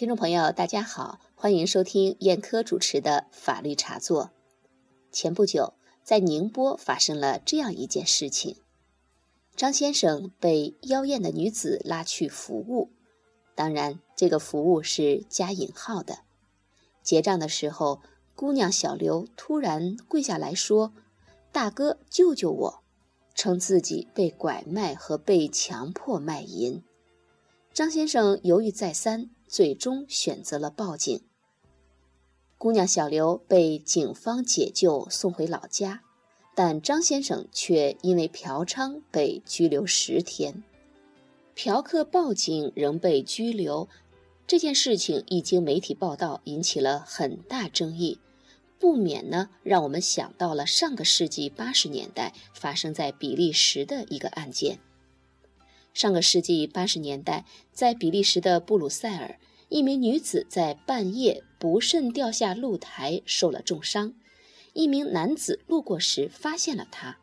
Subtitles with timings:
[0.00, 4.30] 听众朋友，大家好，欢迎收听燕科主持的法律茶座。
[5.12, 8.56] 前不久，在宁波发生了这样一件事情：
[9.54, 12.88] 张先生被妖艳的女子拉去服务，
[13.54, 16.20] 当然，这个服务是加引号的。
[17.02, 18.00] 结账的时候，
[18.34, 20.94] 姑娘小刘突然跪下来说
[21.52, 22.82] ：“大哥，救救我！”
[23.36, 26.82] 称自己被拐卖和被强迫卖淫。
[27.74, 29.28] 张先生犹豫再三。
[29.50, 31.20] 最终选择了报警。
[32.56, 36.02] 姑娘小刘被警方解救，送回老家，
[36.54, 40.62] 但张先生却因为嫖娼被拘留十天。
[41.56, 43.88] 嫖客报警仍被拘留，
[44.46, 48.20] 这件事情一经媒体报道，引起了很大争议，
[48.78, 54.78] 不免呢让我们想到了上个世纪八十年代发生在比利时的一个案件。
[55.92, 64.12] 上个世纪八十年代，在比利时的布鲁塞尔，一名女子在半夜不慎掉下露台，受了重伤。
[64.72, 67.18] 一名男子路过时发现了她。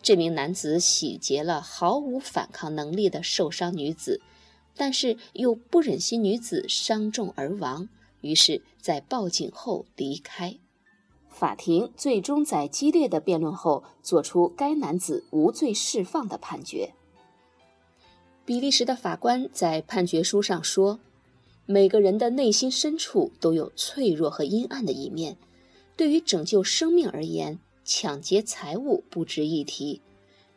[0.00, 4.22] 这名男子洗劫了毫无反抗能力的受伤女子，
[4.74, 7.88] 但是又不忍心女子伤重而亡，
[8.22, 10.56] 于是，在报警后离开。
[11.28, 16.94] 法庭最终在激烈的辩论后，作出该男子无罪释放的判决。
[18.46, 20.98] 比利时的法官在判决书上说
[21.72, 25.38] ：“每个人的内心深处都有脆弱和阴暗的一面。
[25.96, 30.02] 对于拯救生命而言，抢劫财物不值一提。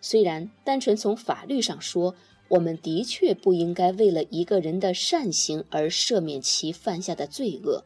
[0.02, 2.16] 虽然单纯从法律上说，
[2.49, 7.85] 我们的确不应该为了一个人的善行而赦免其犯下的罪恶，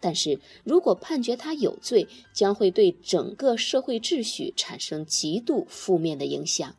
[0.00, 6.74] 但是如果判决他有罪，将会对整个社会秩序产生极度负面的影响。”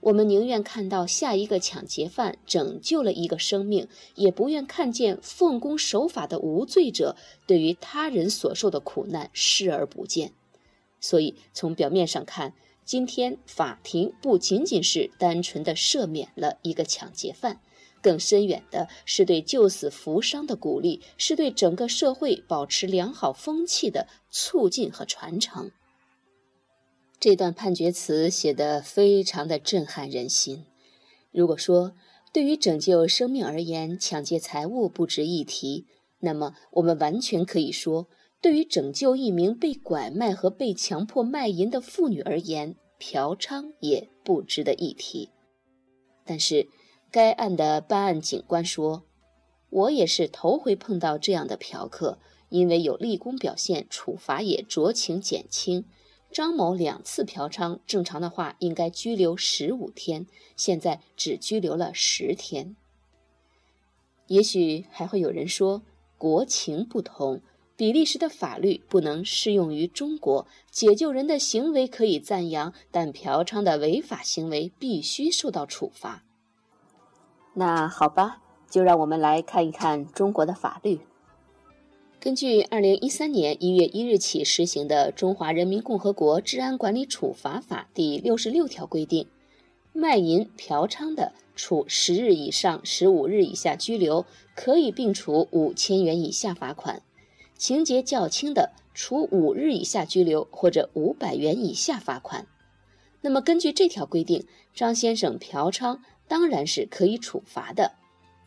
[0.00, 10.32] 我们宁愿看到下一个抢劫犯拯救了一个生命，也不愿看见奉公守法的无罪者对于他人所受的苦难视而不见。
[11.00, 17.60] 所以，从表面上看，今天法庭不仅仅是单纯的赦免了一个抢劫犯，
[18.02, 25.70] 更深远的是对救死扶伤的鼓励，是对整个社会保持良好风气的促进和传承。
[27.20, 30.64] 这段判决词写得非常的震撼人心。
[31.30, 31.92] 如果说
[32.32, 35.84] 对于拯救生命而言，抢劫财物不值一提，
[36.20, 38.08] 那么我们完全可以说，
[38.40, 45.28] 对于拯救一名被拐卖和被强迫卖淫的妇女而言，嫖娼也不值得一提。
[46.24, 46.68] 但是，
[47.10, 49.02] 该案的办案警官说
[49.68, 55.84] ：“我也是头回碰到这样的嫖客，因为有立功表现，处罚也酌情减轻。”
[56.32, 60.26] 张某两次嫖娼，正常的话应该拘留十五天，
[60.56, 62.76] 现在只拘留了十天。
[64.28, 65.82] 也许还会有人说，
[66.16, 67.40] 国情不同，
[67.76, 70.46] 比利时的法律不能适用于中国。
[70.70, 76.22] 解救人的行为可以赞扬，但嫖娼的违法行为必须受到处罚。
[77.54, 78.40] 那好吧，
[78.70, 81.00] 就让我们来看一看中国的法律。
[82.20, 89.26] 根据二零一三年一月一日起实行的《中华人民共和国治安管理处罚法》第六十六条规定，
[89.94, 97.00] 卖淫嫖娼的，处十日以上十五日以下拘留，可以并处五千元以下罚款；
[97.56, 102.46] 情节较轻的，处五日以下拘留或者五百元以下罚款。
[103.22, 105.98] 那么，根据这条规定，张先生嫖娼
[106.28, 107.92] 当然是可以处罚的，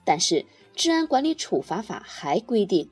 [0.05, 0.35] 但是
[0.75, 2.87] 《治安管理处罚法》还规定。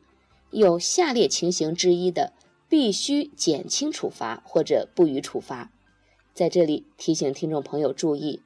[0.52, 2.34] 有下列情形之一的，
[2.70, 5.72] 必须减轻处罚或者不予处罚。
[6.34, 8.42] 在这里提醒听众朋友注意，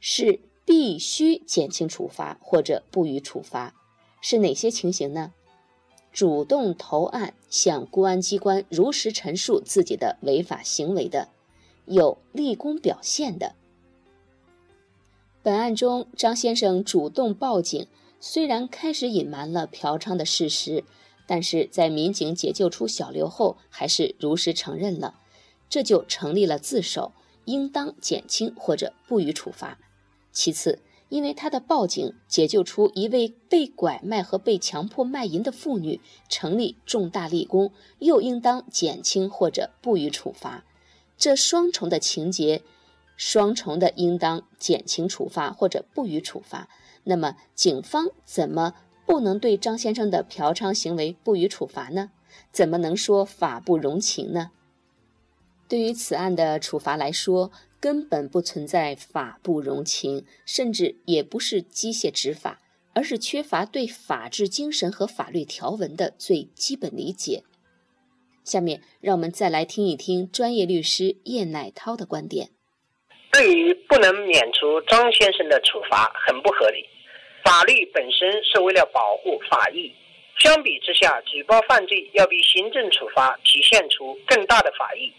[0.00, 3.74] 是必须减轻处罚或者不予处罚。
[4.20, 5.32] 是哪些情形呢？
[6.12, 11.28] 主动投案向公安机关如实陈述自己的违法行为的，
[11.84, 13.54] 有立功表现的。
[15.42, 17.86] 本案中，张先生主动报警，
[18.18, 20.82] 虽然开始隐瞒了嫖娼的事实。
[21.26, 25.18] 但是在民警解救出小刘后，还是如实承认了，
[25.68, 27.12] 这就成立了自首，
[27.44, 29.78] 应当减轻或者不予处罚。
[30.32, 30.78] 其次，
[31.08, 40.64] 因为他的报警解救出一位被拐卖和被强迫卖淫的妇女，成立重大立功，又应当减轻或者不予处罚。
[41.18, 42.62] 这双重的情节，
[43.16, 46.68] 双重的应当减轻处罚或者不予处罚。
[47.04, 48.74] 那么，警方怎么？
[49.06, 52.10] 不能对张先生的嫖娼行为不予处罚呢？
[52.50, 54.50] 怎么能说法不容情呢？
[55.68, 57.50] 对于此案的处罚来说，
[57.80, 62.60] 根本不存在法不容情，甚至也不是机械执法，
[62.94, 67.42] 而是缺乏对法治精神和法律条文的最基本理解。
[68.44, 72.50] 下面，让我们再来听一听专业律师叶乃涛的观点。
[73.32, 76.84] 对于不能免除张先生的处罚，很不合理。
[77.46, 79.94] 法律本身是为了保护法益，
[80.40, 85.12] 相比之下，举报犯罪要比行政处罚体现出更大的法益。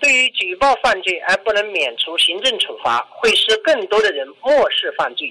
[0.00, 5.30] 对于举报犯罪而不能免除行政处罚，会使更多的人漠视犯罪，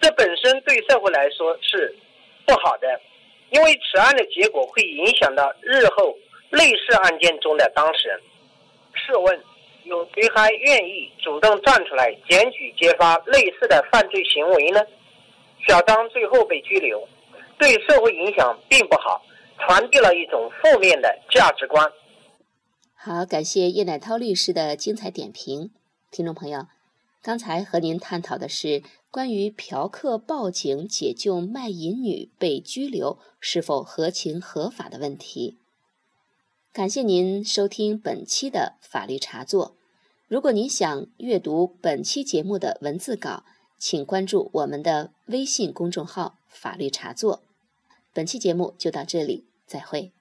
[0.00, 1.94] 这本身对社会来说是
[2.44, 3.00] 不好的，
[3.50, 6.18] 因为此案的结果会影响到日后。
[6.50, 8.18] 类似案件中的当事人，
[8.94, 9.38] 试问
[9.84, 14.80] 有谁还愿意主动站出来检举揭发类似的犯罪行为呢？
[15.68, 17.06] 小张最后被拘留，
[17.58, 19.22] 对社会影响并不好，
[19.58, 21.92] 传递了一种负面的价值观。
[22.94, 25.70] 好，感谢叶乃涛律师的精彩点评。
[26.10, 26.68] 听众朋友，
[27.22, 35.58] 刚才和您探讨的是关于嫖客报警解救卖淫女被拘留是否合情合法的问题。
[36.72, 39.76] 感谢您收听本期的法律茶座。
[40.28, 43.44] 如果您想阅读本期节目的文字稿，
[43.78, 47.42] 请关注我们的微信公众号“法律茶座”。
[48.12, 50.12] 本期节目就到这里，再会。